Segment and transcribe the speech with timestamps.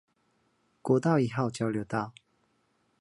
[0.81, 2.11] 國道一號交流道